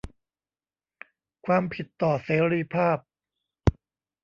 [1.45, 2.97] ความผิดต่อเสรีภาพ